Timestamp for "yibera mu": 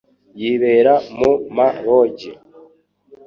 0.39-1.31